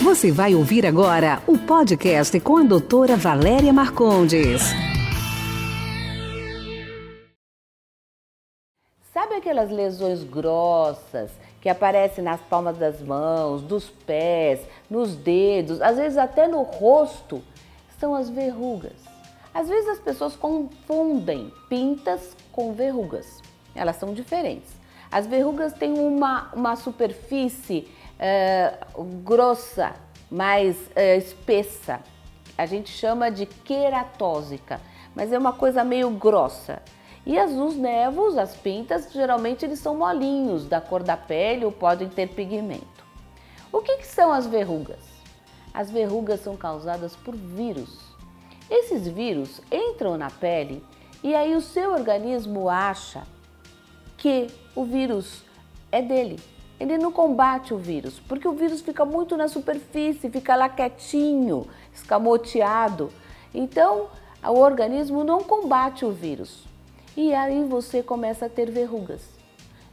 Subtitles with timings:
[0.00, 4.62] Você vai ouvir agora o podcast com a doutora Valéria Marcondes.
[9.12, 15.96] Sabe aquelas lesões grossas que aparecem nas palmas das mãos, dos pés, nos dedos, às
[15.96, 17.42] vezes até no rosto?
[17.98, 19.04] São as verrugas.
[19.52, 23.42] Às vezes as pessoas confundem pintas com verrugas.
[23.74, 24.70] Elas são diferentes.
[25.10, 27.88] As verrugas têm uma, uma superfície
[28.18, 28.78] é,
[29.22, 29.94] grossa,
[30.30, 32.00] mais é, espessa.
[32.56, 34.80] A gente chama de queratósica,
[35.14, 36.82] mas é uma coisa meio grossa.
[37.24, 41.70] E as, os nervos, as pintas, geralmente eles são molinhos, da cor da pele ou
[41.70, 43.04] podem ter pigmento.
[43.70, 45.18] O que, que são as verrugas?
[45.74, 48.08] As verrugas são causadas por vírus.
[48.70, 50.82] Esses vírus entram na pele
[51.22, 53.26] e aí o seu organismo acha
[54.16, 55.44] que o vírus
[55.92, 56.38] é dele,
[56.78, 61.66] ele não combate o vírus, porque o vírus fica muito na superfície, fica lá quietinho,
[61.92, 63.10] escamoteado.
[63.52, 64.06] Então,
[64.44, 66.64] o organismo não combate o vírus.
[67.16, 69.22] E aí você começa a ter verrugas.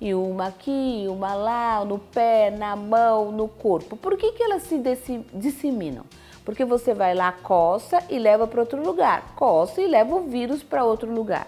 [0.00, 3.96] E uma aqui, uma lá, no pé, na mão, no corpo.
[3.96, 4.80] Por que, que elas se
[5.34, 6.04] disseminam?
[6.42, 9.34] Porque você vai lá, coça e leva para outro lugar.
[9.36, 11.46] Coça e leva o vírus para outro lugar.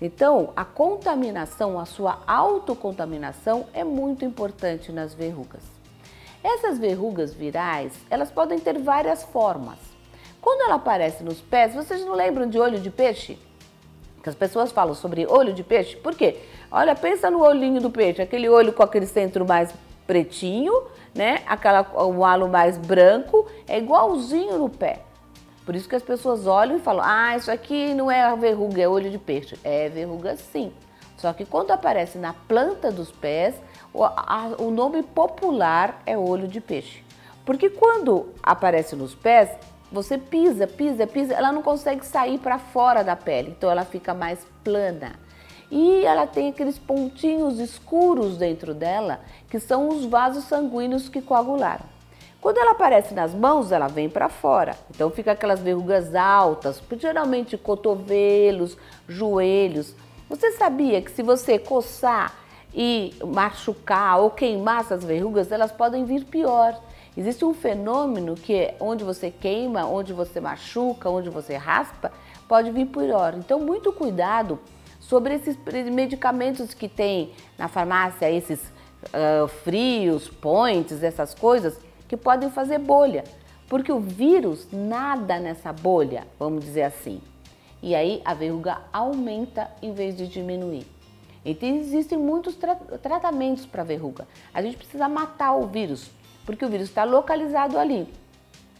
[0.00, 5.62] Então, a contaminação, a sua autocontaminação é muito importante nas verrugas.
[6.42, 9.78] Essas verrugas virais, elas podem ter várias formas.
[10.40, 13.36] Quando ela aparece nos pés, vocês não lembram de olho de peixe?
[14.22, 16.38] Que as pessoas falam sobre olho de peixe, por quê?
[16.70, 19.74] Olha, pensa no olhinho do peixe, aquele olho com aquele centro mais
[20.06, 21.42] pretinho, né?
[21.46, 25.07] Aquela, o halo mais branco, é igualzinho no pé.
[25.68, 28.88] Por isso que as pessoas olham e falam: ah, isso aqui não é verruga, é
[28.88, 29.54] olho de peixe.
[29.62, 30.72] É verruga sim.
[31.18, 33.54] Só que quando aparece na planta dos pés,
[33.92, 37.04] o, a, o nome popular é olho de peixe.
[37.44, 39.50] Porque quando aparece nos pés,
[39.92, 44.14] você pisa, pisa, pisa, ela não consegue sair para fora da pele, então ela fica
[44.14, 45.16] mais plana.
[45.70, 49.20] E ela tem aqueles pontinhos escuros dentro dela,
[49.50, 51.97] que são os vasos sanguíneos que coagularam.
[52.40, 54.76] Quando ela aparece nas mãos, ela vem para fora.
[54.90, 58.76] Então fica aquelas verrugas altas, geralmente cotovelos,
[59.08, 59.94] joelhos.
[60.28, 62.34] Você sabia que se você coçar
[62.72, 66.78] e machucar ou queimar essas verrugas, elas podem vir pior.
[67.16, 72.12] Existe um fenômeno que é onde você queima, onde você machuca, onde você raspa,
[72.46, 73.34] pode vir pior.
[73.36, 74.60] Então, muito cuidado
[75.00, 75.56] sobre esses
[75.90, 78.60] medicamentos que tem na farmácia, esses
[79.06, 83.22] uh, frios, points, essas coisas que podem fazer bolha,
[83.68, 87.20] porque o vírus nada nessa bolha, vamos dizer assim.
[87.82, 90.86] E aí a verruga aumenta em vez de diminuir.
[91.44, 94.26] Então existem muitos tra tratamentos para verruga.
[94.52, 96.10] A gente precisa matar o vírus,
[96.44, 98.12] porque o vírus está localizado ali.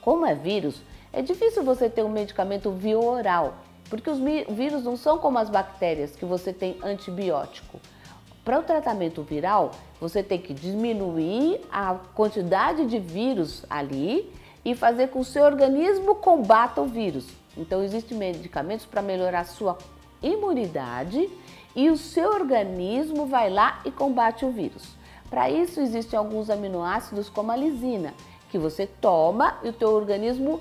[0.00, 0.82] Como é vírus,
[1.12, 3.58] é difícil você ter um medicamento via oral,
[3.88, 7.78] porque os vírus não são como as bactérias que você tem antibiótico.
[8.50, 14.28] Para o tratamento viral, você tem que diminuir a quantidade de vírus ali
[14.64, 17.28] e fazer com que o seu organismo combata o vírus.
[17.56, 19.78] Então, existem medicamentos para melhorar a sua
[20.20, 21.30] imunidade
[21.76, 24.96] e o seu organismo vai lá e combate o vírus.
[25.30, 28.12] Para isso, existem alguns aminoácidos como a lisina,
[28.50, 30.60] que você toma e o teu organismo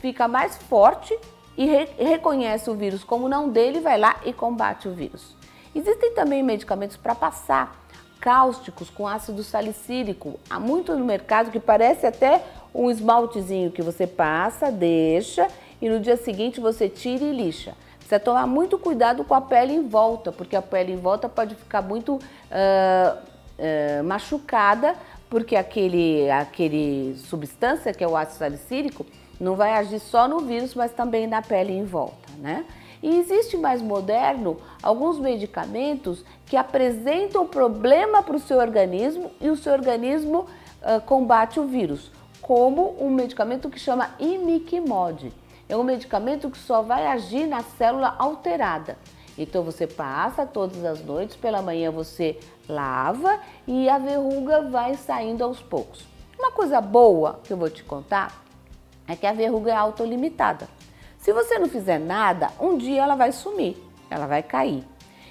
[0.00, 1.18] fica mais forte
[1.58, 5.34] e re reconhece o vírus como não dele, vai lá e combate o vírus.
[5.74, 7.84] Existem também medicamentos para passar
[8.20, 10.38] cáusticos com ácido salicílico.
[10.48, 12.42] Há muito no mercado que parece até
[12.74, 15.46] um esmaltezinho que você passa, deixa
[15.80, 17.74] e no dia seguinte você tira e lixa.
[17.98, 21.54] Precisa tomar muito cuidado com a pele em volta, porque a pele em volta pode
[21.54, 24.94] ficar muito uh, uh, machucada,
[25.28, 29.04] porque aquele, aquele substância que é o ácido salicílico
[29.40, 32.64] não vai agir só no vírus, mas também na pele em volta, né?
[33.04, 39.56] E existe mais moderno alguns medicamentos que apresentam problema para o seu organismo e o
[39.58, 40.46] seu organismo
[40.80, 42.10] uh, combate o vírus,
[42.40, 45.30] como um medicamento que chama imiquimod.
[45.68, 48.96] É um medicamento que só vai agir na célula alterada.
[49.36, 55.44] Então você passa todas as noites, pela manhã você lava e a verruga vai saindo
[55.44, 56.06] aos poucos.
[56.38, 58.42] Uma coisa boa que eu vou te contar
[59.06, 60.66] é que a verruga é autolimitada.
[61.24, 63.78] Se você não fizer nada, um dia ela vai sumir,
[64.10, 64.84] ela vai cair.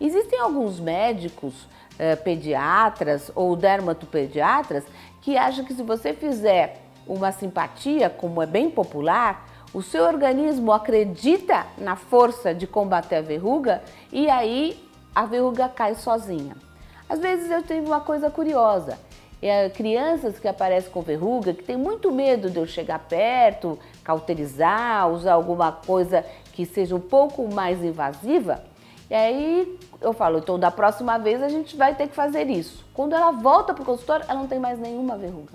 [0.00, 4.82] Existem alguns médicos, eh, pediatras ou dermatopediatras
[5.20, 10.72] que acham que se você fizer uma simpatia, como é bem popular, o seu organismo
[10.72, 14.82] acredita na força de combater a verruga e aí
[15.14, 16.56] a verruga cai sozinha.
[17.06, 18.98] Às vezes eu tenho uma coisa curiosa.
[19.48, 25.10] É, crianças que aparecem com verruga, que tem muito medo de eu chegar perto, cauterizar,
[25.10, 28.62] usar alguma coisa que seja um pouco mais invasiva,
[29.10, 32.84] e aí eu falo, então da próxima vez a gente vai ter que fazer isso.
[32.94, 35.52] Quando ela volta para o consultório, ela não tem mais nenhuma verruga.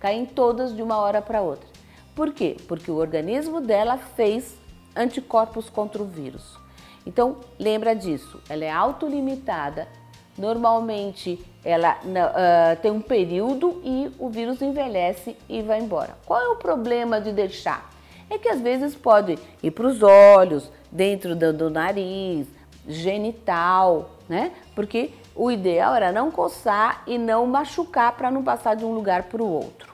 [0.00, 1.68] Caem todas de uma hora para outra.
[2.14, 2.56] Por quê?
[2.66, 4.56] Porque o organismo dela fez
[4.94, 6.58] anticorpos contra o vírus.
[7.06, 9.88] Então, lembra disso, ela é autolimitada.
[10.38, 16.16] Normalmente, ela uh, tem um período e o vírus envelhece e vai embora.
[16.24, 17.90] Qual é o problema de deixar?
[18.30, 22.46] É que às vezes pode ir para os olhos, dentro do, do nariz,
[22.86, 24.52] genital, né?
[24.74, 29.24] Porque o ideal era não coçar e não machucar para não passar de um lugar
[29.24, 29.92] para o outro.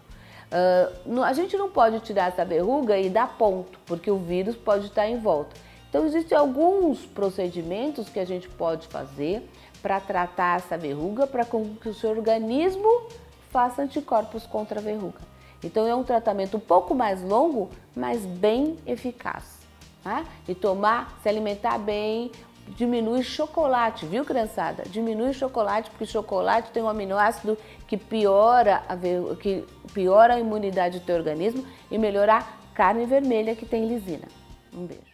[1.07, 4.87] Uh, a gente não pode tirar essa verruga e dar ponto, porque o vírus pode
[4.87, 5.57] estar em volta.
[5.95, 9.49] Então, existem alguns procedimentos que a gente pode fazer
[9.81, 13.07] para tratar essa verruga, para que o seu organismo
[13.53, 15.21] faça anticorpos contra a verruga.
[15.63, 19.61] Então, é um tratamento um pouco mais longo, mas bem eficaz.
[20.03, 20.25] Tá?
[20.49, 22.33] E tomar, se alimentar bem,
[22.71, 24.83] diminui chocolate, viu, criançada?
[24.89, 27.57] Diminui chocolate, porque chocolate tem um aminoácido
[27.87, 28.97] que piora a,
[29.37, 32.43] que piora a imunidade do teu organismo e melhora a
[32.75, 34.27] carne vermelha que tem lisina.
[34.73, 35.14] Um beijo.